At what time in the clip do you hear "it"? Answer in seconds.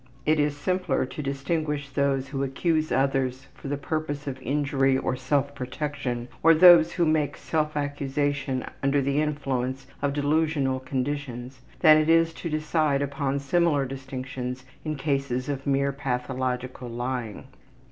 0.25-0.39, 11.97-12.09